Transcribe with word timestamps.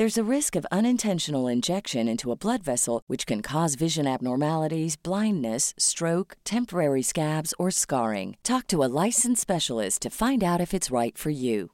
There's 0.00 0.16
a 0.16 0.34
risk 0.36 0.56
of 0.56 0.66
unintentional 0.72 1.46
injection 1.46 2.08
into 2.08 2.32
a 2.32 2.34
blood 2.34 2.62
vessel, 2.62 3.02
which 3.06 3.26
can 3.26 3.42
cause 3.42 3.74
vision 3.74 4.06
abnormalities, 4.06 4.96
blindness, 4.96 5.74
stroke, 5.76 6.38
temporary 6.42 7.02
scabs, 7.02 7.52
or 7.58 7.70
scarring. 7.70 8.38
Talk 8.42 8.66
to 8.68 8.82
a 8.82 8.88
licensed 8.88 9.42
specialist 9.42 10.00
to 10.00 10.08
find 10.08 10.42
out 10.42 10.58
if 10.58 10.72
it's 10.72 10.90
right 10.90 11.18
for 11.18 11.28
you. 11.28 11.72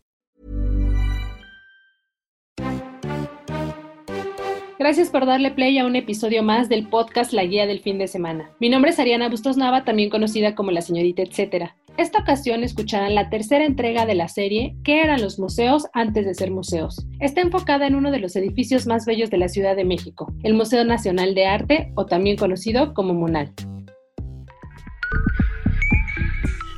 Gracias 4.80 5.08
por 5.08 5.24
darle 5.24 5.52
play 5.52 5.78
a 5.78 5.84
un 5.84 5.94
episodio 5.94 6.42
más 6.42 6.68
del 6.68 6.88
podcast 6.88 7.32
La 7.32 7.44
Guía 7.44 7.68
del 7.68 7.78
Fin 7.78 7.98
de 7.98 8.08
Semana. 8.08 8.50
Mi 8.58 8.68
nombre 8.68 8.90
es 8.90 8.98
Ariana 8.98 9.28
Bustos 9.28 9.56
Nava, 9.56 9.84
también 9.84 10.10
conocida 10.10 10.56
como 10.56 10.72
la 10.72 10.82
señorita 10.82 11.22
etcétera. 11.22 11.76
Esta 11.98 12.18
ocasión 12.18 12.62
escucharán 12.62 13.14
la 13.14 13.30
tercera 13.30 13.64
entrega 13.64 14.04
de 14.04 14.14
la 14.14 14.28
serie 14.28 14.76
¿Qué 14.84 15.02
eran 15.02 15.22
los 15.22 15.38
museos 15.38 15.86
antes 15.94 16.26
de 16.26 16.34
ser 16.34 16.50
museos? 16.50 17.06
Está 17.20 17.40
enfocada 17.40 17.86
en 17.86 17.94
uno 17.94 18.10
de 18.10 18.18
los 18.18 18.36
edificios 18.36 18.86
más 18.86 19.06
bellos 19.06 19.30
de 19.30 19.38
la 19.38 19.48
Ciudad 19.48 19.74
de 19.74 19.86
México, 19.86 20.30
el 20.42 20.52
Museo 20.52 20.84
Nacional 20.84 21.34
de 21.34 21.46
Arte, 21.46 21.92
o 21.94 22.04
también 22.04 22.36
conocido 22.36 22.92
como 22.92 23.14
MUNAL. 23.14 23.54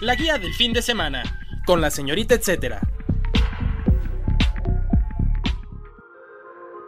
La 0.00 0.14
guía 0.14 0.38
del 0.38 0.54
fin 0.54 0.72
de 0.72 0.82
semana, 0.82 1.24
con 1.66 1.80
la 1.80 1.90
señorita 1.90 2.36
etcétera. 2.36 2.80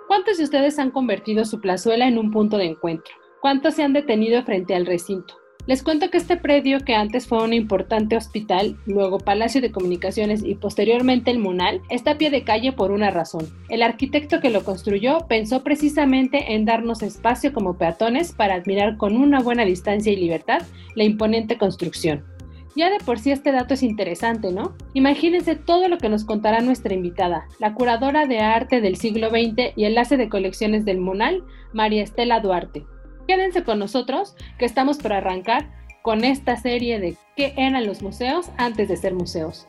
¿Cuántos 0.06 0.38
de 0.38 0.44
ustedes 0.44 0.78
han 0.78 0.92
convertido 0.92 1.44
su 1.44 1.60
plazuela 1.60 2.06
en 2.06 2.16
un 2.16 2.30
punto 2.30 2.58
de 2.58 2.66
encuentro? 2.66 3.12
¿Cuántos 3.40 3.74
se 3.74 3.82
han 3.82 3.92
detenido 3.92 4.44
frente 4.44 4.76
al 4.76 4.86
recinto? 4.86 5.39
Les 5.66 5.82
cuento 5.82 6.10
que 6.10 6.16
este 6.16 6.36
predio, 6.36 6.80
que 6.80 6.94
antes 6.94 7.26
fue 7.26 7.44
un 7.44 7.52
importante 7.52 8.16
hospital, 8.16 8.76
luego 8.86 9.18
Palacio 9.18 9.60
de 9.60 9.70
Comunicaciones 9.70 10.42
y 10.42 10.54
posteriormente 10.54 11.30
el 11.30 11.38
Munal, 11.38 11.82
está 11.90 12.12
a 12.12 12.18
pie 12.18 12.30
de 12.30 12.44
calle 12.44 12.72
por 12.72 12.90
una 12.90 13.10
razón. 13.10 13.46
El 13.68 13.82
arquitecto 13.82 14.40
que 14.40 14.50
lo 14.50 14.64
construyó 14.64 15.26
pensó 15.28 15.62
precisamente 15.62 16.54
en 16.54 16.64
darnos 16.64 17.02
espacio 17.02 17.52
como 17.52 17.76
peatones 17.76 18.32
para 18.32 18.54
admirar 18.54 18.96
con 18.96 19.16
una 19.16 19.40
buena 19.40 19.64
distancia 19.64 20.12
y 20.12 20.16
libertad 20.16 20.62
la 20.94 21.04
imponente 21.04 21.58
construcción. 21.58 22.24
Ya 22.76 22.88
de 22.88 22.98
por 23.04 23.18
sí 23.18 23.30
este 23.30 23.52
dato 23.52 23.74
es 23.74 23.82
interesante, 23.82 24.52
¿no? 24.52 24.74
Imagínense 24.94 25.56
todo 25.56 25.88
lo 25.88 25.98
que 25.98 26.08
nos 26.08 26.24
contará 26.24 26.60
nuestra 26.60 26.94
invitada, 26.94 27.46
la 27.58 27.74
curadora 27.74 28.26
de 28.26 28.38
arte 28.38 28.80
del 28.80 28.96
siglo 28.96 29.28
XX 29.28 29.76
y 29.76 29.84
enlace 29.84 30.16
de 30.16 30.28
colecciones 30.28 30.84
del 30.84 31.00
Munal, 31.00 31.44
María 31.72 32.02
Estela 32.02 32.40
Duarte. 32.40 32.84
Quédense 33.30 33.62
con 33.62 33.78
nosotros, 33.78 34.34
que 34.58 34.64
estamos 34.64 34.98
por 34.98 35.12
arrancar 35.12 35.70
con 36.02 36.24
esta 36.24 36.60
serie 36.60 36.98
de 36.98 37.16
qué 37.36 37.54
eran 37.56 37.86
los 37.86 38.02
museos 38.02 38.50
antes 38.56 38.88
de 38.88 38.96
ser 38.96 39.14
museos. 39.14 39.68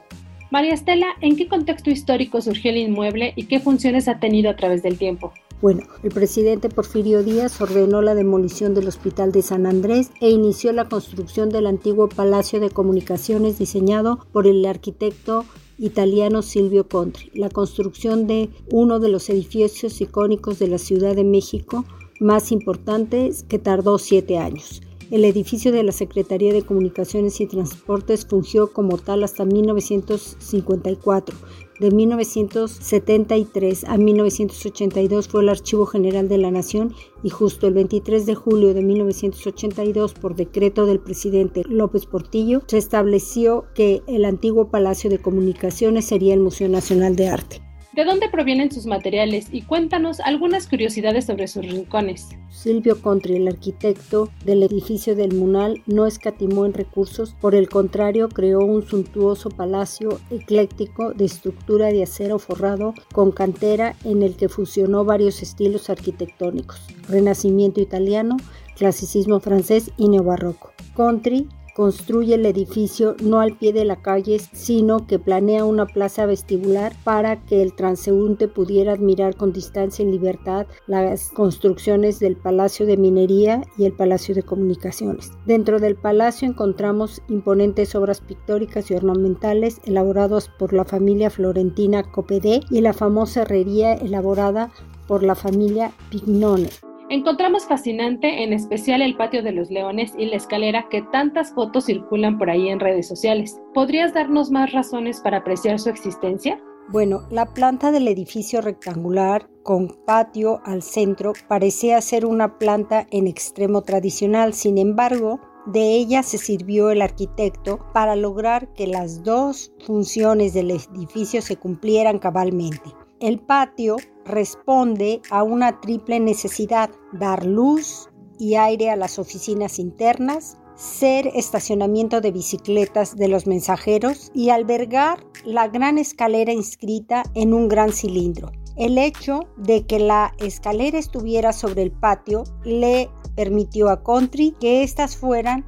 María 0.50 0.74
Estela, 0.74 1.06
¿en 1.22 1.36
qué 1.36 1.48
contexto 1.48 1.92
histórico 1.92 2.42
surgió 2.42 2.72
el 2.72 2.78
inmueble 2.78 3.34
y 3.36 3.44
qué 3.46 3.60
funciones 3.60 4.08
ha 4.08 4.20
tenido 4.20 4.50
a 4.50 4.56
través 4.56 4.82
del 4.82 4.98
tiempo? 4.98 5.32
Bueno, 5.62 5.84
el 6.02 6.10
presidente 6.10 6.70
Porfirio 6.70 7.22
Díaz 7.22 7.62
ordenó 7.62 8.02
la 8.02 8.16
demolición 8.16 8.74
del 8.74 8.88
Hospital 8.88 9.32
de 9.32 9.44
San 9.44 9.68
Andrés 9.68 10.10
e 10.22 10.32
inició 10.32 10.74
la 10.74 10.90
construcción 10.90 11.50
del 11.50 11.68
antiguo 11.68 12.10
Palacio 12.10 12.60
de 12.60 12.72
Comunicaciones 12.72 13.60
diseñado 13.60 14.26
por 14.32 14.48
el 14.48 14.66
arquitecto 14.66 15.46
italiano 15.78 16.42
Silvio 16.42 16.88
Contri. 16.88 17.30
La 17.36 17.50
construcción 17.50 18.26
de 18.26 18.50
uno 18.72 19.00
de 19.00 19.10
los 19.10 19.30
edificios 19.30 20.02
icónicos 20.02 20.58
de 20.58 20.68
la 20.68 20.80
Ciudad 20.80 21.16
de 21.16 21.26
México 21.26 21.86
más 22.22 22.54
importantes 22.54 23.44
que 23.44 23.60
tardó 23.60 23.98
siete 23.98 24.38
años. 24.38 24.82
El 25.10 25.26
edificio 25.26 25.74
de 25.74 25.84
la 25.84 25.92
Secretaría 25.92 26.54
de 26.54 26.62
Comunicaciones 26.62 27.42
y 27.42 27.48
Transportes 27.48 28.26
fungió 28.26 28.72
como 28.72 28.98
tal 28.98 29.26
hasta 29.26 29.44
1954 29.44 31.36
de 31.82 31.90
1973 31.90 33.86
a 33.86 33.98
1982 33.98 35.28
fue 35.28 35.42
el 35.42 35.50
Archivo 35.50 35.88
General 35.88 36.30
de 36.30 36.38
la 36.38 36.52
Nación 36.52 36.94
y 37.24 37.32
justo 37.32 37.68
el 37.68 37.74
23 37.74 38.28
de 38.28 38.36
julio 38.36 38.76
de 38.76 38.84
1982, 38.84 40.14
por 40.14 40.36
decreto 40.36 40.86
del 40.86 41.00
presidente 41.00 41.64
López 41.68 42.06
Portillo, 42.06 42.62
se 42.68 42.78
estableció 42.78 43.66
que 43.74 44.04
el 44.06 44.26
antiguo 44.26 44.70
Palacio 44.70 45.10
de 45.10 45.18
Comunicaciones 45.18 46.06
sería 46.06 46.36
el 46.36 46.40
Museo 46.40 46.70
Nacional 46.70 47.16
de 47.16 47.30
Arte. 47.30 47.71
¿De 47.94 48.06
dónde 48.06 48.30
provienen 48.30 48.72
sus 48.72 48.86
materiales? 48.86 49.48
Y 49.52 49.64
cuéntanos 49.64 50.22
algunas 50.22 50.66
curiosidades 50.66 51.26
sobre 51.26 51.50
sus 51.50 51.66
rincones. 51.66 52.30
Silvio 52.50 53.02
Contri, 53.02 53.36
el 53.36 53.50
arquitecto 53.50 54.30
del 54.46 54.64
edificio 54.64 55.14
del 55.14 55.36
Munal, 55.36 55.84
no 55.88 56.06
escatimó 56.06 56.66
en 56.66 56.74
recursos, 56.74 57.36
por 57.42 57.54
el 57.54 57.68
contrario, 57.68 58.30
creó 58.30 58.60
un 58.60 58.88
suntuoso 58.88 59.50
palacio 59.50 60.22
ecléctico 60.30 61.12
de 61.12 61.26
estructura 61.26 61.88
de 61.88 62.04
acero 62.04 62.40
forrado 62.40 62.94
con 63.12 63.34
cantera 63.34 63.98
en 64.06 64.24
el 64.24 64.38
que 64.38 64.48
fusionó 64.48 65.04
varios 65.04 65.42
estilos 65.42 65.90
arquitectónicos: 65.90 66.80
renacimiento 67.10 67.82
italiano, 67.82 68.38
clasicismo 68.78 69.42
francés 69.42 69.92
y 69.98 70.08
neobarroco. 70.08 70.72
Contri 70.94 71.50
construye 71.76 72.36
el 72.36 72.46
edificio 72.46 73.16
no 73.22 73.40
al 73.40 73.58
pie 73.58 73.74
de 73.74 73.86
la 73.86 74.02
calle, 74.02 74.40
sino 74.54 75.08
que 75.08 75.20
planea 75.20 75.66
una 75.66 75.86
plaza 75.86 76.26
vestibular 76.26 76.94
para 77.04 77.44
que 77.46 77.62
el 77.62 77.74
transeúnte 77.74 78.48
pudiera 78.48 78.94
admirar 78.94 79.36
con 79.36 79.54
distancia 79.54 80.04
y 80.04 80.12
libertad 80.12 80.68
las 80.88 81.30
construcciones 81.30 82.20
del 82.20 82.36
Palacio 82.36 82.86
de 82.86 82.98
Minería 82.98 83.64
y 83.78 83.86
el 83.86 83.94
Palacio 83.94 84.36
de 84.36 84.44
Comunicaciones. 84.44 85.32
Dentro 85.46 85.80
del 85.80 85.96
palacio 85.96 86.48
encontramos 86.48 87.22
imponentes 87.30 87.96
obras 87.96 88.22
pictóricas 88.22 88.92
y 88.92 88.96
ornamentales 88.96 89.80
elaboradas 89.86 90.50
por 90.60 90.74
la 90.74 90.86
familia 90.86 91.30
florentina 91.30 92.04
Copedé 92.04 92.62
y 92.70 92.82
la 92.82 92.94
famosa 92.94 93.42
herrería 93.42 93.94
elaborada 93.94 94.72
por 95.08 95.24
la 95.24 95.36
familia 95.36 95.92
Pignone. 96.10 96.70
Encontramos 97.12 97.66
fascinante 97.66 98.42
en 98.42 98.54
especial 98.54 99.02
el 99.02 99.18
patio 99.18 99.44
de 99.44 99.52
los 99.52 99.70
leones 99.70 100.14
y 100.18 100.28
la 100.28 100.38
escalera 100.38 100.88
que 100.90 101.02
tantas 101.02 101.54
fotos 101.54 101.88
circulan 101.88 102.38
por 102.38 102.50
ahí 102.50 102.70
en 102.70 102.80
redes 102.80 103.06
sociales. 103.06 103.60
¿Podrías 103.74 104.14
darnos 104.14 104.50
más 104.50 104.72
razones 104.72 105.20
para 105.20 105.40
apreciar 105.40 105.78
su 105.78 105.90
existencia? 105.90 106.58
Bueno, 106.88 107.24
la 107.30 107.48
planta 107.48 107.92
del 107.92 108.08
edificio 108.08 108.62
rectangular 108.62 109.50
con 109.62 109.90
patio 110.06 110.62
al 110.64 110.82
centro 110.82 111.34
parecía 111.50 112.00
ser 112.00 112.26
una 112.26 112.58
planta 112.58 113.06
en 113.12 113.28
extremo 113.28 113.82
tradicional, 113.82 114.54
sin 114.54 114.78
embargo, 114.78 115.42
de 115.66 115.98
ella 115.98 116.24
se 116.24 116.38
sirvió 116.38 116.92
el 116.92 117.02
arquitecto 117.02 117.86
para 117.94 118.16
lograr 118.16 118.72
que 118.72 118.88
las 118.88 119.22
dos 119.22 119.74
funciones 119.86 120.54
del 120.54 120.72
edificio 120.72 121.42
se 121.42 121.58
cumplieran 121.58 122.20
cabalmente. 122.20 122.90
El 123.20 123.40
patio 123.40 123.98
responde 124.32 125.22
a 125.30 125.44
una 125.44 125.80
triple 125.80 126.20
necesidad, 126.20 126.90
dar 127.14 127.46
luz 127.46 128.10
y 128.40 128.56
aire 128.56 128.90
a 128.90 128.96
las 128.96 129.20
oficinas 129.20 129.78
internas, 129.78 130.58
ser 130.76 131.28
estacionamiento 131.36 132.22
de 132.22 132.32
bicicletas 132.32 133.16
de 133.16 133.28
los 133.28 133.46
mensajeros 133.46 134.32
y 134.34 134.50
albergar 134.50 135.24
la 135.46 135.68
gran 135.68 136.00
escalera 136.00 136.52
inscrita 136.52 137.24
en 137.36 137.54
un 137.54 137.68
gran 137.68 137.92
cilindro. 137.92 138.52
El 138.78 138.98
hecho 138.98 139.42
de 139.58 139.86
que 139.86 140.00
la 140.00 140.34
escalera 140.40 140.98
estuviera 140.98 141.54
sobre 141.54 141.84
el 141.84 141.92
patio 141.92 142.46
le 142.64 143.10
permitió 143.36 143.90
a 143.90 144.02
Country 144.02 144.56
que 144.60 144.82
éstas 144.84 145.16
fueran 145.16 145.66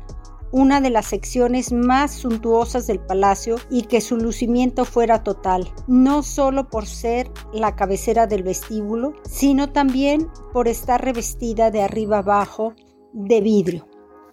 una 0.54 0.82
de 0.82 0.92
las 0.92 1.08
secciones 1.08 1.74
más 1.74 2.12
suntuosas 2.12 2.86
del 2.86 3.00
palacio 3.00 3.56
y 3.72 3.82
que 3.82 4.02
su 4.02 4.18
lucimiento 4.18 4.86
fuera 4.86 5.24
total, 5.24 5.74
no 5.88 6.22
solo 6.22 6.70
por 6.70 6.86
ser 6.86 7.30
la 7.52 7.76
cabecera 7.76 8.28
del 8.28 8.44
vestíbulo, 8.44 9.14
sino 9.28 9.72
también 9.72 10.30
por 10.54 10.68
estar 10.68 11.04
revestida 11.04 11.72
de 11.72 11.82
arriba 11.82 12.20
abajo 12.20 12.76
de 13.14 13.42
vidrio. 13.42 13.88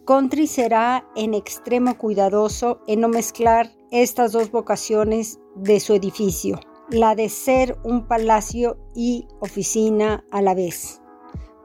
Country 0.06 0.46
será 0.46 1.08
en 1.17 1.32
extremo 1.32 1.96
cuidadoso 1.96 2.82
en 2.87 3.00
no 3.00 3.08
mezclar 3.08 3.70
estas 3.90 4.32
dos 4.32 4.50
vocaciones 4.50 5.40
de 5.56 5.81
su 5.81 5.94
edificio, 5.94 6.61
la 6.90 7.14
de 7.14 7.31
ser 7.31 7.78
un 7.82 8.06
palacio 8.06 8.76
y 8.94 9.26
oficina 9.40 10.22
a 10.31 10.43
la 10.43 10.55
vez. 10.55 11.00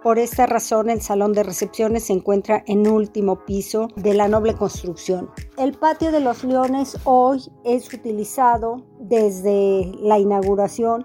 Por 0.06 0.20
esta 0.20 0.46
razón, 0.46 0.92
el 0.92 1.02
salón 1.02 1.34
de 1.34 1.42
recepciones 1.42 2.04
se 2.04 2.14
encuentra 2.14 2.64
en 2.68 2.88
último 2.88 3.44
piso 3.44 3.88
de 3.96 4.14
la 4.14 4.28
noble 4.28 4.54
construcción. 4.54 5.32
El 5.58 5.74
patio 5.74 6.12
de 6.12 6.20
los 6.20 6.44
leones 6.44 7.00
hoy 7.06 7.42
es 7.64 7.92
utilizado 7.92 8.86
desde 9.00 9.92
la 10.00 10.20
inauguración 10.20 11.04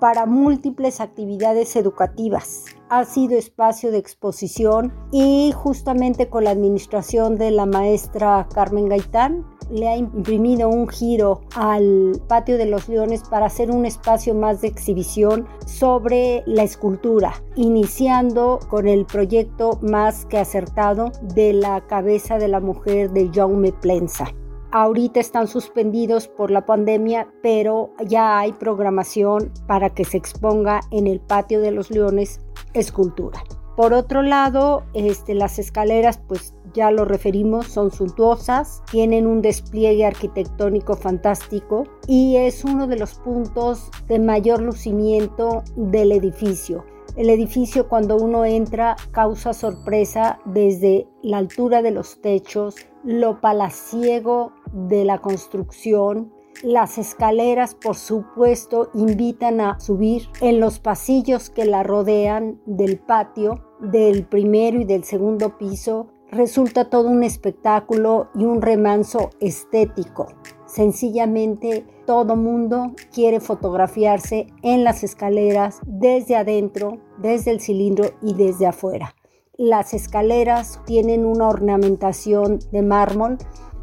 para 0.00 0.26
múltiples 0.26 1.00
actividades 1.00 1.76
educativas. 1.76 2.64
Ha 2.88 3.04
sido 3.04 3.38
espacio 3.38 3.92
de 3.92 3.98
exposición 3.98 4.92
y 5.12 5.52
justamente 5.54 6.28
con 6.28 6.42
la 6.42 6.50
administración 6.50 7.36
de 7.36 7.52
la 7.52 7.66
maestra 7.66 8.48
Carmen 8.52 8.88
Gaitán 8.88 9.46
le 9.70 9.88
ha 9.88 9.96
imprimido 9.96 10.68
un 10.68 10.88
giro 10.88 11.42
al 11.54 12.20
patio 12.28 12.58
de 12.58 12.66
los 12.66 12.88
leones 12.88 13.22
para 13.28 13.46
hacer 13.46 13.70
un 13.70 13.86
espacio 13.86 14.34
más 14.34 14.60
de 14.60 14.68
exhibición 14.68 15.46
sobre 15.66 16.42
la 16.46 16.62
escultura, 16.62 17.42
iniciando 17.56 18.58
con 18.68 18.88
el 18.88 19.06
proyecto 19.06 19.78
más 19.82 20.26
que 20.26 20.38
acertado 20.38 21.12
de 21.34 21.52
la 21.52 21.86
cabeza 21.86 22.38
de 22.38 22.48
la 22.48 22.60
mujer 22.60 23.10
de 23.10 23.30
Jaume 23.32 23.72
Plensa. 23.72 24.26
Ahorita 24.72 25.18
están 25.18 25.48
suspendidos 25.48 26.28
por 26.28 26.52
la 26.52 26.64
pandemia, 26.64 27.28
pero 27.42 27.90
ya 28.06 28.38
hay 28.38 28.52
programación 28.52 29.52
para 29.66 29.90
que 29.90 30.04
se 30.04 30.16
exponga 30.16 30.80
en 30.92 31.08
el 31.08 31.18
patio 31.18 31.60
de 31.60 31.72
los 31.72 31.90
leones 31.90 32.40
escultura. 32.72 33.42
Por 33.76 33.94
otro 33.94 34.22
lado, 34.22 34.84
este, 34.94 35.34
las 35.34 35.58
escaleras, 35.58 36.20
pues 36.28 36.54
ya 36.74 36.90
lo 36.90 37.04
referimos, 37.04 37.66
son 37.66 37.90
suntuosas, 37.90 38.82
tienen 38.90 39.26
un 39.26 39.42
despliegue 39.42 40.04
arquitectónico 40.04 40.96
fantástico 40.96 41.84
y 42.06 42.36
es 42.36 42.64
uno 42.64 42.86
de 42.86 42.98
los 42.98 43.14
puntos 43.14 43.90
de 44.08 44.18
mayor 44.18 44.60
lucimiento 44.60 45.62
del 45.76 46.12
edificio. 46.12 46.84
El 47.16 47.28
edificio 47.28 47.88
cuando 47.88 48.16
uno 48.16 48.44
entra 48.44 48.96
causa 49.10 49.52
sorpresa 49.52 50.38
desde 50.44 51.08
la 51.22 51.38
altura 51.38 51.82
de 51.82 51.90
los 51.90 52.20
techos, 52.20 52.76
lo 53.04 53.40
palaciego 53.40 54.52
de 54.72 55.04
la 55.04 55.18
construcción, 55.18 56.32
las 56.62 56.98
escaleras, 56.98 57.74
por 57.74 57.96
supuesto, 57.96 58.90
invitan 58.92 59.60
a 59.62 59.80
subir 59.80 60.28
en 60.42 60.60
los 60.60 60.78
pasillos 60.78 61.48
que 61.48 61.64
la 61.64 61.82
rodean 61.82 62.60
del 62.66 62.98
patio, 62.98 63.64
del 63.80 64.26
primero 64.26 64.78
y 64.80 64.84
del 64.84 65.04
segundo 65.04 65.56
piso. 65.56 66.08
Resulta 66.32 66.88
todo 66.88 67.08
un 67.08 67.24
espectáculo 67.24 68.28
y 68.36 68.44
un 68.44 68.62
remanso 68.62 69.30
estético. 69.40 70.28
Sencillamente 70.64 71.84
todo 72.06 72.36
mundo 72.36 72.92
quiere 73.12 73.40
fotografiarse 73.40 74.46
en 74.62 74.84
las 74.84 75.02
escaleras 75.02 75.80
desde 75.86 76.36
adentro, 76.36 76.98
desde 77.18 77.50
el 77.50 77.60
cilindro 77.60 78.12
y 78.22 78.34
desde 78.34 78.66
afuera. 78.66 79.16
Las 79.58 79.92
escaleras 79.92 80.80
tienen 80.86 81.26
una 81.26 81.48
ornamentación 81.48 82.60
de 82.70 82.82
mármol 82.82 83.38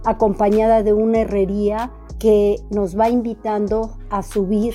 acompañada 0.05 0.83
de 0.83 0.93
una 0.93 1.19
herrería 1.19 1.91
que 2.17 2.55
nos 2.69 2.97
va 2.97 3.09
invitando 3.09 3.97
a 4.09 4.23
subir 4.23 4.73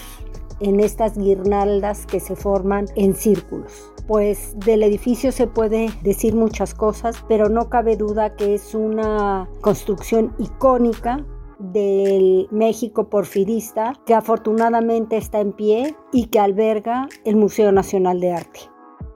en 0.63 0.81
estas 0.81 1.19
guirnaldas 1.19 2.07
que 2.07 2.21
se 2.21 2.37
forman 2.37 2.87
en 2.97 3.15
círculos. 3.15 3.93
Pues 4.07 4.59
del 4.59 4.83
edificio 4.83 5.33
se 5.33 5.47
puede 5.47 5.91
decir 6.03 6.35
muchas 6.35 6.75
cosas, 6.75 7.25
pero 7.29 7.49
no 7.49 7.69
cabe 7.69 7.97
duda 7.97 8.37
que 8.37 8.55
es 8.55 8.75
una 8.75 9.49
construcción 9.61 10.35
icónica 10.39 11.25
del 11.59 12.49
México 12.51 13.09
porfirista 13.09 13.93
que 14.07 14.15
afortunadamente 14.15 15.17
está 15.17 15.41
en 15.41 15.53
pie 15.53 15.95
y 16.13 16.27
que 16.27 16.41
alberga 16.41 17.09
el 17.25 17.37
Museo 17.37 17.71
Nacional 17.71 18.21
de 18.21 18.33
Arte. 18.33 18.61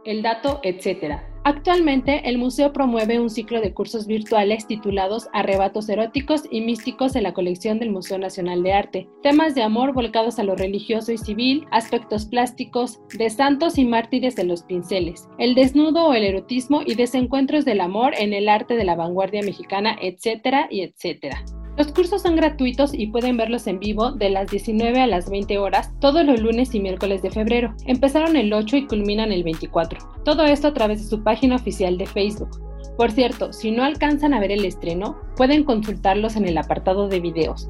El 0.04 0.22
dato, 0.22 0.60
etcétera. 0.62 1.35
Actualmente, 1.46 2.28
el 2.28 2.38
museo 2.38 2.72
promueve 2.72 3.20
un 3.20 3.30
ciclo 3.30 3.60
de 3.60 3.72
cursos 3.72 4.08
virtuales 4.08 4.66
titulados 4.66 5.28
Arrebatos 5.32 5.88
eróticos 5.88 6.42
y 6.50 6.60
místicos 6.60 7.14
en 7.14 7.22
la 7.22 7.34
colección 7.34 7.78
del 7.78 7.92
Museo 7.92 8.18
Nacional 8.18 8.64
de 8.64 8.72
Arte. 8.72 9.08
Temas 9.22 9.54
de 9.54 9.62
amor 9.62 9.92
volcados 9.92 10.40
a 10.40 10.42
lo 10.42 10.56
religioso 10.56 11.12
y 11.12 11.18
civil, 11.18 11.64
aspectos 11.70 12.26
plásticos, 12.26 12.98
de 13.16 13.30
santos 13.30 13.78
y 13.78 13.84
mártires 13.84 14.34
de 14.34 14.42
los 14.42 14.64
pinceles, 14.64 15.28
el 15.38 15.54
desnudo 15.54 16.06
o 16.06 16.14
el 16.14 16.24
erotismo 16.24 16.82
y 16.84 16.96
desencuentros 16.96 17.64
del 17.64 17.80
amor 17.80 18.14
en 18.18 18.32
el 18.32 18.48
arte 18.48 18.74
de 18.74 18.82
la 18.84 18.96
vanguardia 18.96 19.42
mexicana, 19.44 19.96
etcétera 20.02 20.66
y 20.68 20.80
etcétera. 20.80 21.44
Los 21.76 21.88
cursos 21.88 22.22
son 22.22 22.36
gratuitos 22.36 22.94
y 22.94 23.08
pueden 23.08 23.36
verlos 23.36 23.66
en 23.66 23.78
vivo 23.78 24.10
de 24.12 24.30
las 24.30 24.50
19 24.50 24.98
a 24.98 25.06
las 25.06 25.28
20 25.28 25.58
horas 25.58 25.90
todos 26.00 26.24
los 26.24 26.40
lunes 26.40 26.74
y 26.74 26.80
miércoles 26.80 27.20
de 27.20 27.30
febrero. 27.30 27.74
Empezaron 27.84 28.34
el 28.36 28.50
8 28.50 28.78
y 28.78 28.86
culminan 28.86 29.30
el 29.30 29.44
24. 29.44 29.98
Todo 30.24 30.46
esto 30.46 30.68
a 30.68 30.74
través 30.74 31.02
de 31.02 31.08
su 31.08 31.22
página 31.22 31.56
oficial 31.56 31.98
de 31.98 32.06
Facebook. 32.06 32.62
Por 32.96 33.12
cierto, 33.12 33.52
si 33.52 33.72
no 33.72 33.84
alcanzan 33.84 34.32
a 34.32 34.40
ver 34.40 34.52
el 34.52 34.64
estreno, 34.64 35.20
pueden 35.36 35.64
consultarlos 35.64 36.36
en 36.36 36.46
el 36.46 36.56
apartado 36.56 37.08
de 37.08 37.20
videos. 37.20 37.68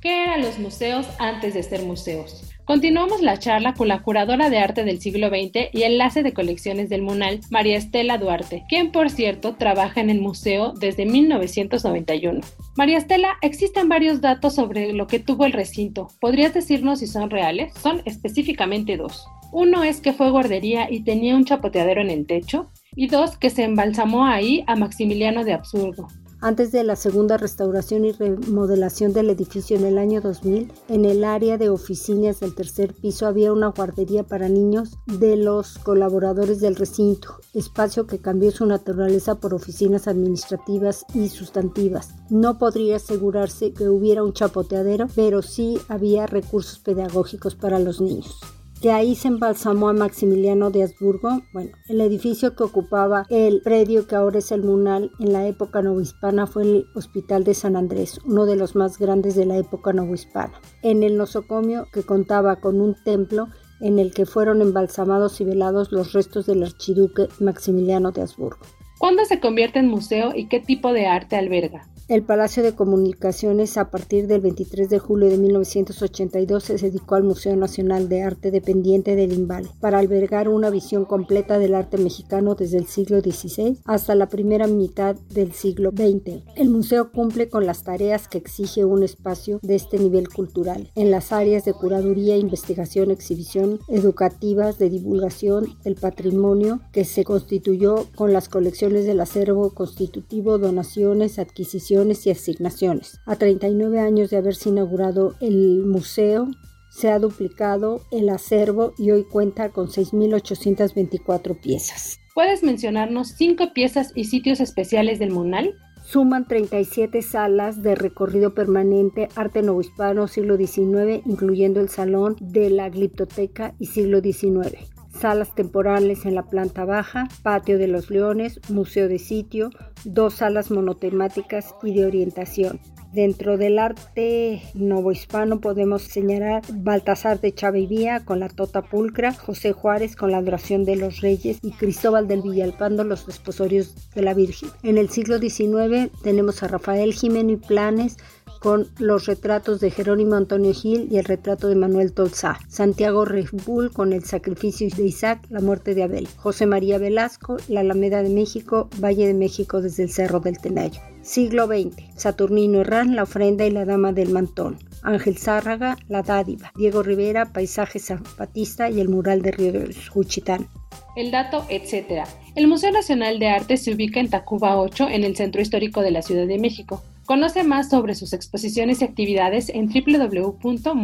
¿Qué 0.00 0.24
eran 0.24 0.40
los 0.40 0.58
museos 0.58 1.06
antes 1.18 1.52
de 1.52 1.62
ser 1.62 1.82
museos? 1.82 2.53
Continuamos 2.64 3.20
la 3.20 3.38
charla 3.38 3.74
con 3.74 3.88
la 3.88 4.00
curadora 4.00 4.48
de 4.48 4.56
arte 4.56 4.84
del 4.84 4.98
siglo 4.98 5.28
XX 5.28 5.68
y 5.74 5.82
enlace 5.82 6.22
de 6.22 6.32
colecciones 6.32 6.88
del 6.88 7.02
MUNAL, 7.02 7.40
María 7.50 7.76
Estela 7.76 8.16
Duarte, 8.16 8.64
quien 8.70 8.90
por 8.90 9.10
cierto 9.10 9.56
trabaja 9.56 10.00
en 10.00 10.08
el 10.08 10.22
museo 10.22 10.72
desde 10.72 11.04
1991. 11.04 12.40
María 12.74 12.96
Estela, 12.96 13.36
existen 13.42 13.90
varios 13.90 14.22
datos 14.22 14.54
sobre 14.54 14.94
lo 14.94 15.06
que 15.06 15.18
tuvo 15.18 15.44
el 15.44 15.52
recinto. 15.52 16.08
¿Podrías 16.22 16.54
decirnos 16.54 17.00
si 17.00 17.06
son 17.06 17.28
reales? 17.28 17.74
Son 17.74 18.00
específicamente 18.06 18.96
dos. 18.96 19.26
Uno 19.52 19.82
es 19.82 20.00
que 20.00 20.14
fue 20.14 20.30
guardería 20.30 20.90
y 20.90 21.04
tenía 21.04 21.36
un 21.36 21.44
chapoteadero 21.44 22.00
en 22.00 22.08
el 22.08 22.26
techo, 22.26 22.70
y 22.96 23.08
dos, 23.08 23.36
que 23.36 23.50
se 23.50 23.64
embalsamó 23.64 24.24
ahí 24.24 24.64
a 24.66 24.74
Maximiliano 24.74 25.44
de 25.44 25.52
Absurdo. 25.52 26.08
Antes 26.44 26.72
de 26.72 26.84
la 26.84 26.94
segunda 26.94 27.38
restauración 27.38 28.04
y 28.04 28.12
remodelación 28.12 29.14
del 29.14 29.30
edificio 29.30 29.78
en 29.78 29.86
el 29.86 29.96
año 29.96 30.20
2000, 30.20 30.70
en 30.88 31.06
el 31.06 31.24
área 31.24 31.56
de 31.56 31.70
oficinas 31.70 32.40
del 32.40 32.54
tercer 32.54 32.92
piso 32.92 33.26
había 33.26 33.50
una 33.50 33.68
guardería 33.68 34.24
para 34.24 34.50
niños 34.50 34.98
de 35.06 35.38
los 35.38 35.78
colaboradores 35.78 36.60
del 36.60 36.76
recinto, 36.76 37.40
espacio 37.54 38.06
que 38.06 38.18
cambió 38.18 38.50
su 38.50 38.66
naturaleza 38.66 39.36
por 39.36 39.54
oficinas 39.54 40.06
administrativas 40.06 41.06
y 41.14 41.30
sustantivas. 41.30 42.10
No 42.28 42.58
podría 42.58 42.96
asegurarse 42.96 43.72
que 43.72 43.88
hubiera 43.88 44.22
un 44.22 44.34
chapoteadero, 44.34 45.06
pero 45.14 45.40
sí 45.40 45.78
había 45.88 46.26
recursos 46.26 46.78
pedagógicos 46.78 47.54
para 47.54 47.78
los 47.78 48.02
niños. 48.02 48.53
De 48.84 48.92
ahí 48.92 49.14
se 49.14 49.28
embalsamó 49.28 49.88
a 49.88 49.94
Maximiliano 49.94 50.70
de 50.70 50.82
Habsburgo, 50.82 51.40
bueno, 51.54 51.70
el 51.88 52.02
edificio 52.02 52.54
que 52.54 52.64
ocupaba 52.64 53.24
el 53.30 53.62
predio 53.62 54.06
que 54.06 54.14
ahora 54.14 54.40
es 54.40 54.52
el 54.52 54.62
Munal 54.62 55.10
en 55.20 55.32
la 55.32 55.46
época 55.46 55.80
novohispana 55.80 56.46
fue 56.46 56.64
el 56.64 56.86
Hospital 56.94 57.44
de 57.44 57.54
San 57.54 57.76
Andrés, 57.76 58.20
uno 58.26 58.44
de 58.44 58.56
los 58.56 58.76
más 58.76 58.98
grandes 58.98 59.36
de 59.36 59.46
la 59.46 59.56
época 59.56 59.94
novohispana. 59.94 60.60
En 60.82 61.02
el 61.02 61.16
nosocomio, 61.16 61.86
que 61.94 62.02
contaba 62.02 62.56
con 62.56 62.82
un 62.82 62.94
templo 63.04 63.48
en 63.80 63.98
el 63.98 64.12
que 64.12 64.26
fueron 64.26 64.60
embalsamados 64.60 65.40
y 65.40 65.44
velados 65.44 65.90
los 65.90 66.12
restos 66.12 66.44
del 66.44 66.62
archiduque 66.62 67.28
Maximiliano 67.40 68.12
de 68.12 68.20
Habsburgo. 68.20 68.66
¿Cuándo 68.98 69.24
se 69.24 69.40
convierte 69.40 69.78
en 69.78 69.88
museo 69.88 70.32
y 70.34 70.48
qué 70.48 70.60
tipo 70.60 70.92
de 70.92 71.06
arte 71.06 71.36
alberga? 71.36 71.88
El 72.06 72.22
Palacio 72.22 72.62
de 72.62 72.74
Comunicaciones 72.74 73.78
a 73.78 73.90
partir 73.90 74.26
del 74.26 74.42
23 74.42 74.90
de 74.90 74.98
julio 74.98 75.30
de 75.30 75.38
1982 75.38 76.62
se 76.62 76.76
dedicó 76.76 77.14
al 77.14 77.22
Museo 77.22 77.56
Nacional 77.56 78.10
de 78.10 78.22
Arte 78.22 78.50
dependiente 78.50 79.16
del 79.16 79.32
INVALE 79.32 79.70
para 79.80 80.00
albergar 80.00 80.50
una 80.50 80.68
visión 80.68 81.06
completa 81.06 81.58
del 81.58 81.74
arte 81.74 81.96
mexicano 81.96 82.56
desde 82.56 82.76
el 82.76 82.88
siglo 82.88 83.20
XVI 83.20 83.78
hasta 83.86 84.14
la 84.14 84.28
primera 84.28 84.66
mitad 84.66 85.16
del 85.30 85.52
siglo 85.52 85.92
XX. 85.92 86.42
El 86.56 86.68
museo 86.68 87.10
cumple 87.10 87.48
con 87.48 87.64
las 87.64 87.84
tareas 87.84 88.28
que 88.28 88.36
exige 88.36 88.84
un 88.84 89.02
espacio 89.02 89.58
de 89.62 89.74
este 89.74 89.98
nivel 89.98 90.28
cultural 90.28 90.90
en 90.96 91.10
las 91.10 91.32
áreas 91.32 91.64
de 91.64 91.72
curaduría, 91.72 92.36
investigación, 92.36 93.12
exhibición, 93.12 93.80
educativas, 93.88 94.76
de 94.78 94.90
divulgación, 94.90 95.74
el 95.84 95.94
patrimonio 95.94 96.80
que 96.92 97.06
se 97.06 97.24
constituyó 97.24 98.08
con 98.14 98.34
las 98.34 98.50
colecciones 98.50 99.06
del 99.06 99.20
acervo 99.20 99.70
constitutivo, 99.70 100.58
donaciones, 100.58 101.38
adquisiciones, 101.38 101.93
y 102.02 102.30
asignaciones. 102.30 103.20
A 103.24 103.36
39 103.36 104.00
años 104.00 104.30
de 104.30 104.36
haberse 104.36 104.68
inaugurado 104.68 105.34
el 105.40 105.84
museo, 105.84 106.48
se 106.90 107.10
ha 107.10 107.18
duplicado 107.18 108.02
el 108.10 108.28
acervo 108.28 108.94
y 108.98 109.10
hoy 109.10 109.24
cuenta 109.24 109.70
con 109.70 109.88
6.824 109.88 111.60
piezas. 111.60 112.18
¿Puedes 112.34 112.62
mencionarnos 112.62 113.28
cinco 113.36 113.72
piezas 113.72 114.12
y 114.14 114.24
sitios 114.24 114.60
especiales 114.60 115.18
del 115.18 115.30
Munal? 115.30 115.74
Suman 116.04 116.46
37 116.46 117.22
salas 117.22 117.82
de 117.82 117.94
recorrido 117.94 118.54
permanente 118.54 119.28
arte 119.36 119.62
novohispano 119.62 120.28
siglo 120.28 120.56
XIX, 120.56 121.24
incluyendo 121.24 121.80
el 121.80 121.88
Salón 121.88 122.36
de 122.40 122.70
la 122.70 122.90
Gliptoteca 122.90 123.74
y 123.78 123.86
siglo 123.86 124.20
XIX. 124.20 124.93
Salas 125.20 125.54
temporales 125.54 126.26
en 126.26 126.34
la 126.34 126.42
planta 126.42 126.84
baja, 126.84 127.28
patio 127.42 127.78
de 127.78 127.88
los 127.88 128.10
leones, 128.10 128.60
museo 128.68 129.08
de 129.08 129.18
sitio, 129.18 129.70
dos 130.04 130.34
salas 130.34 130.70
monotemáticas 130.70 131.74
y 131.82 131.94
de 131.94 132.06
orientación. 132.06 132.80
Dentro 133.14 133.56
del 133.56 133.78
arte 133.78 134.60
novohispano 134.74 135.60
podemos 135.60 136.02
señalar 136.02 136.62
Baltasar 136.68 137.40
de 137.40 137.54
Chavivía 137.54 138.24
con 138.24 138.40
la 138.40 138.48
Tota 138.48 138.82
Pulcra, 138.82 139.32
José 139.32 139.72
Juárez 139.72 140.16
con 140.16 140.32
la 140.32 140.38
Adoración 140.38 140.84
de 140.84 140.96
los 140.96 141.20
Reyes 141.20 141.60
y 141.62 141.70
Cristóbal 141.70 142.26
del 142.26 142.42
Villalpando 142.42 143.04
los 143.04 143.24
Desposorios 143.24 144.10
de 144.16 144.22
la 144.22 144.34
Virgen. 144.34 144.70
En 144.82 144.98
el 144.98 145.10
siglo 145.10 145.38
XIX 145.38 146.10
tenemos 146.24 146.64
a 146.64 146.68
Rafael 146.68 147.14
Jiménez 147.14 147.60
Planes 147.64 148.16
con 148.64 148.88
los 148.98 149.26
retratos 149.26 149.78
de 149.80 149.90
Jerónimo 149.90 150.36
Antonio 150.36 150.72
Gil 150.72 151.08
y 151.10 151.18
el 151.18 151.26
retrato 151.26 151.68
de 151.68 151.74
Manuel 151.74 152.14
Tolzá, 152.14 152.58
Santiago 152.66 153.26
Rejbul 153.26 153.92
con 153.92 154.14
el 154.14 154.24
sacrificio 154.24 154.88
de 154.88 155.04
Isaac, 155.04 155.44
la 155.50 155.60
muerte 155.60 155.94
de 155.94 156.02
Abel, 156.02 156.26
José 156.38 156.64
María 156.64 156.96
Velasco, 156.96 157.58
la 157.68 157.80
Alameda 157.80 158.22
de 158.22 158.30
México, 158.30 158.88
Valle 158.98 159.26
de 159.26 159.34
México 159.34 159.82
desde 159.82 160.04
el 160.04 160.10
Cerro 160.10 160.40
del 160.40 160.56
Tenayo. 160.56 160.98
Siglo 161.20 161.66
XX. 161.66 162.04
Saturnino 162.16 162.80
Herrán, 162.80 163.14
La 163.14 163.24
ofrenda 163.24 163.66
y 163.66 163.70
la 163.70 163.84
dama 163.84 164.12
del 164.12 164.30
mantón. 164.30 164.78
Ángel 165.02 165.36
Zárraga, 165.36 165.98
La 166.08 166.22
dádiva. 166.22 166.72
Diego 166.74 167.02
Rivera, 167.02 167.52
Paisaje 167.52 167.98
zapatista 167.98 168.88
y 168.88 168.98
el 168.98 169.10
mural 169.10 169.42
de 169.42 169.50
Río 169.50 169.72
de 169.72 169.94
Juchitán. 170.08 170.68
El 171.16 171.30
dato, 171.30 171.66
etc. 171.68 172.26
El 172.54 172.66
Museo 172.66 172.92
Nacional 172.92 173.38
de 173.38 173.48
Arte 173.48 173.76
se 173.76 173.92
ubica 173.92 174.20
en 174.20 174.30
Tacuba 174.30 174.80
8, 174.80 175.08
en 175.10 175.24
el 175.24 175.36
centro 175.36 175.60
histórico 175.60 176.00
de 176.00 176.12
la 176.12 176.22
Ciudad 176.22 176.46
de 176.46 176.58
México. 176.58 177.02
Conoce 177.26 177.64
más 177.64 177.88
sobre 177.88 178.14
sus 178.14 178.34
exposiciones 178.34 179.00
y 179.00 179.04
actividades 179.04 179.70
en 179.70 179.88
www.munal.mx. 179.88 180.94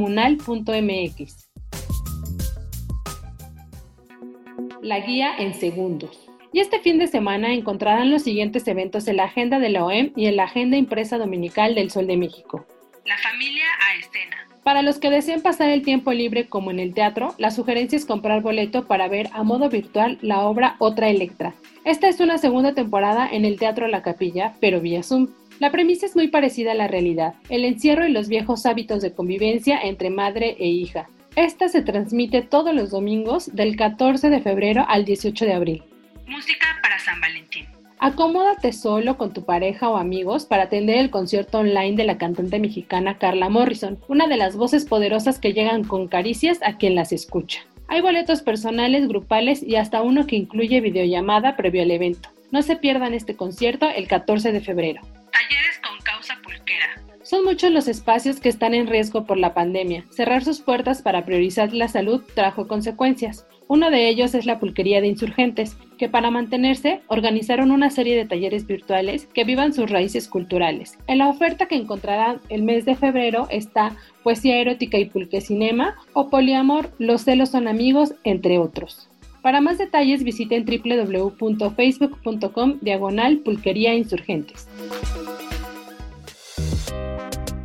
La 4.82 5.00
guía 5.00 5.34
en 5.38 5.54
segundos. 5.54 6.28
Y 6.52 6.60
este 6.60 6.80
fin 6.80 6.98
de 6.98 7.06
semana 7.06 7.54
encontrarán 7.54 8.10
los 8.10 8.22
siguientes 8.22 8.68
eventos 8.68 9.08
en 9.08 9.16
la 9.16 9.24
agenda 9.24 9.58
de 9.58 9.70
la 9.70 9.84
OEM 9.84 10.12
y 10.14 10.26
en 10.26 10.36
la 10.36 10.44
agenda 10.44 10.76
impresa 10.76 11.16
dominical 11.16 11.74
del 11.74 11.90
Sol 11.90 12.06
de 12.06 12.18
México. 12.18 12.66
La 13.06 13.16
familia 13.18 13.64
a 13.80 13.94
escena. 13.98 14.36
Para 14.62 14.82
los 14.82 14.98
que 14.98 15.08
deseen 15.08 15.40
pasar 15.40 15.70
el 15.70 15.82
tiempo 15.82 16.12
libre 16.12 16.48
como 16.48 16.70
en 16.70 16.80
el 16.80 16.92
teatro, 16.92 17.34
la 17.38 17.50
sugerencia 17.50 17.96
es 17.96 18.04
comprar 18.04 18.42
boleto 18.42 18.86
para 18.86 19.08
ver 19.08 19.30
a 19.32 19.42
modo 19.42 19.70
virtual 19.70 20.18
la 20.20 20.40
obra 20.40 20.76
Otra 20.80 21.08
Electra. 21.08 21.54
Esta 21.84 22.08
es 22.08 22.20
una 22.20 22.36
segunda 22.36 22.74
temporada 22.74 23.26
en 23.26 23.46
el 23.46 23.58
Teatro 23.58 23.88
La 23.88 24.02
Capilla, 24.02 24.54
pero 24.60 24.82
vía 24.82 25.02
Zoom. 25.02 25.28
La 25.60 25.70
premisa 25.70 26.06
es 26.06 26.16
muy 26.16 26.28
parecida 26.28 26.72
a 26.72 26.74
la 26.74 26.88
realidad, 26.88 27.34
el 27.50 27.66
encierro 27.66 28.06
y 28.06 28.12
los 28.12 28.28
viejos 28.28 28.64
hábitos 28.64 29.02
de 29.02 29.12
convivencia 29.12 29.78
entre 29.78 30.08
madre 30.08 30.56
e 30.58 30.68
hija. 30.68 31.10
Esta 31.36 31.68
se 31.68 31.82
transmite 31.82 32.40
todos 32.40 32.74
los 32.74 32.92
domingos 32.92 33.54
del 33.54 33.76
14 33.76 34.30
de 34.30 34.40
febrero 34.40 34.86
al 34.88 35.04
18 35.04 35.44
de 35.44 35.52
abril. 35.52 35.82
Música 36.26 36.66
para 36.80 36.98
San 36.98 37.20
Valentín. 37.20 37.66
Acomódate 37.98 38.72
solo 38.72 39.18
con 39.18 39.34
tu 39.34 39.44
pareja 39.44 39.90
o 39.90 39.98
amigos 39.98 40.46
para 40.46 40.62
atender 40.62 40.96
el 40.96 41.10
concierto 41.10 41.58
online 41.58 41.94
de 41.94 42.04
la 42.04 42.16
cantante 42.16 42.58
mexicana 42.58 43.18
Carla 43.18 43.50
Morrison, 43.50 43.98
una 44.08 44.28
de 44.28 44.38
las 44.38 44.56
voces 44.56 44.86
poderosas 44.86 45.38
que 45.38 45.52
llegan 45.52 45.84
con 45.84 46.08
caricias 46.08 46.58
a 46.62 46.78
quien 46.78 46.94
las 46.94 47.12
escucha. 47.12 47.60
Hay 47.86 48.00
boletos 48.00 48.40
personales, 48.40 49.08
grupales 49.08 49.62
y 49.62 49.76
hasta 49.76 50.00
uno 50.00 50.26
que 50.26 50.36
incluye 50.36 50.80
videollamada 50.80 51.54
previo 51.56 51.82
al 51.82 51.90
evento. 51.90 52.30
No 52.50 52.62
se 52.62 52.76
pierdan 52.76 53.12
este 53.12 53.36
concierto 53.36 53.90
el 53.94 54.08
14 54.08 54.52
de 54.52 54.62
febrero. 54.62 55.02
Talleres 55.32 55.80
con 55.82 55.98
causa 56.02 56.38
pulquera. 56.42 57.02
Son 57.22 57.44
muchos 57.44 57.70
los 57.70 57.86
espacios 57.86 58.40
que 58.40 58.48
están 58.48 58.74
en 58.74 58.86
riesgo 58.86 59.24
por 59.24 59.36
la 59.36 59.54
pandemia. 59.54 60.04
Cerrar 60.10 60.42
sus 60.42 60.60
puertas 60.60 61.02
para 61.02 61.24
priorizar 61.24 61.72
la 61.72 61.88
salud 61.88 62.22
trajo 62.34 62.66
consecuencias. 62.66 63.46
Uno 63.68 63.90
de 63.90 64.08
ellos 64.08 64.34
es 64.34 64.46
la 64.46 64.58
pulquería 64.58 65.00
de 65.00 65.06
insurgentes, 65.06 65.76
que 65.96 66.08
para 66.08 66.30
mantenerse 66.30 67.02
organizaron 67.06 67.70
una 67.70 67.90
serie 67.90 68.16
de 68.16 68.24
talleres 68.24 68.66
virtuales 68.66 69.26
que 69.26 69.44
vivan 69.44 69.74
sus 69.74 69.90
raíces 69.90 70.26
culturales. 70.26 70.98
En 71.06 71.18
la 71.18 71.28
oferta 71.28 71.66
que 71.66 71.76
encontrarán 71.76 72.40
el 72.48 72.62
mes 72.62 72.84
de 72.84 72.96
febrero 72.96 73.46
está 73.50 73.94
Poesía 74.24 74.56
erótica 74.56 74.98
y 74.98 75.04
pulque 75.04 75.40
cinema 75.40 75.96
o 76.14 76.30
Poliamor, 76.30 76.90
Los 76.98 77.24
celos 77.24 77.50
son 77.50 77.68
amigos, 77.68 78.14
entre 78.24 78.58
otros. 78.58 79.09
Para 79.42 79.60
más 79.60 79.78
detalles 79.78 80.22
visiten 80.22 80.64
www.facebook.com 80.64 82.78
diagonal 82.80 83.38
pulquería 83.38 83.94
insurgentes. 83.94 84.68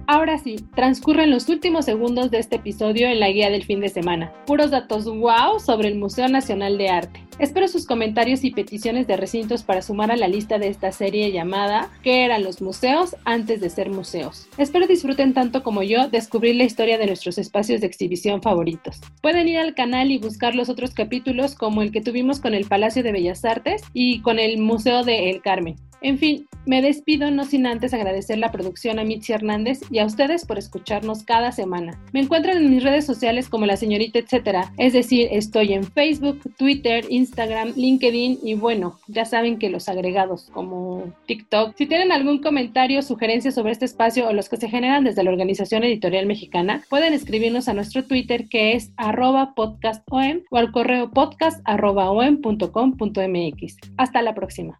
Ahora 0.08 0.38
sí, 0.38 0.58
transcurren 0.76 1.32
los 1.32 1.50
últimos 1.50 1.86
segundos 1.86 2.30
de 2.30 2.38
este 2.38 2.58
episodio 2.58 3.08
en 3.08 3.20
la 3.20 3.30
guía 3.30 3.50
del 3.50 3.64
fin 3.64 3.80
de 3.80 3.90
semana. 3.90 4.32
Puros 4.46 4.70
datos 4.70 5.06
wow 5.06 5.60
sobre 5.60 5.88
el 5.88 5.96
Museo 5.96 6.28
Nacional 6.28 6.78
de 6.78 6.90
Arte. 6.90 7.26
Espero 7.40 7.68
sus 7.68 7.88
comentarios 7.88 8.44
y 8.44 8.52
peticiones 8.52 9.08
de 9.08 9.18
recintos 9.18 9.64
para 9.64 9.82
sumar 9.82 10.12
a 10.12 10.16
la 10.16 10.28
lista 10.28 10.60
de 10.60 10.68
esta 10.68 10.92
serie 10.92 11.32
llamada 11.32 11.90
¿Qué 12.04 12.24
eran 12.24 12.44
los 12.44 12.62
museos 12.62 13.16
antes 13.26 13.62
de 13.62 13.70
ser 13.70 13.90
museos? 13.90 14.48
Espero 14.58 14.86
disfruten 14.86 15.34
tanto 15.34 15.64
como 15.64 15.82
yo 15.82 16.08
descubrir 16.08 16.56
la 16.56 16.64
historia 16.64 17.00
de 17.00 17.08
nuestros 17.08 17.40
espacios 17.40 17.82
de 17.82 17.88
exhibición 17.88 18.44
favoritos. 18.44 19.02
Pueden 19.22 19.48
ir 19.48 19.58
al 19.58 19.74
canal 19.74 20.12
y 20.12 20.20
buscar 20.20 20.54
los 20.54 20.70
otros 20.70 20.92
capítulos 20.94 21.56
como 21.56 21.82
el 21.82 21.92
que 21.92 22.02
tuvimos 22.02 22.40
con 22.40 22.54
el 22.54 22.66
Palacio 22.66 23.02
de 23.02 23.12
Bellas 23.12 23.44
Artes 23.44 23.82
y 23.92 24.22
con 24.22 24.38
el 24.38 24.60
Museo 24.60 25.04
de 25.04 25.32
El 25.32 25.42
Carmen. 25.42 25.76
En 26.06 26.20
fin, 26.20 26.48
me 26.68 26.84
despido 26.84 27.32
no 27.32 27.46
sin 27.46 27.66
antes 27.66 27.92
agradecer 27.92 28.38
la 28.38 28.52
producción 28.52 29.00
a 29.00 29.04
Mitzi 29.04 29.34
Hernández 29.34 29.80
y 29.90 29.98
a 29.98 30.06
ustedes 30.06 30.46
por 30.46 30.60
escucharnos 30.60 31.24
cada 31.24 31.52
semana. 31.52 32.00
Me 32.14 32.20
encuentran 32.20 32.58
en 32.58 32.70
mis 32.70 32.84
redes 32.84 33.08
sociales 33.08 33.50
como 33.50 33.66
la 33.66 33.76
señorita 33.76 34.20
etcétera, 34.20 34.72
es 34.78 34.94
decir, 34.94 35.30
estoy 35.32 35.74
en 35.74 35.84
Facebook, 35.84 36.42
Twitter, 36.58 37.06
Instagram, 37.10 37.74
LinkedIn 37.76 38.38
y 38.44 38.54
bueno, 38.54 39.00
ya 39.08 39.26
saben 39.26 39.58
que 39.58 39.72
los 39.72 39.90
agregados 39.90 40.52
como 40.54 41.12
TikTok. 41.26 41.76
Si 41.76 41.88
tienen 41.88 42.12
algún 42.12 42.38
comentario 42.38 43.02
sugerencia 43.02 43.52
sobre 43.52 43.72
este 43.72 43.86
espacio 43.86 44.28
o 44.28 44.34
los 44.34 44.48
que 44.48 44.58
se 44.58 44.70
generan 44.70 45.06
desde 45.06 45.24
la 45.24 45.32
Organización 45.32 45.84
Editorial 45.84 46.28
Mexicana, 46.28 46.84
pueden 46.88 47.14
escribirnos 47.14 47.68
a 47.68 47.74
nuestro 47.74 48.06
Twitter 48.06 48.48
que 48.48 48.74
es 48.74 48.92
arroba 48.98 49.56
podcastom 49.56 50.42
o 50.52 50.58
al 50.58 50.72
correo 50.72 51.10
podcast 51.10 51.62
arroba 51.66 52.12
om.com.mx. 52.12 53.78
Hasta 53.98 54.22
la 54.22 54.36
próxima. 54.36 54.80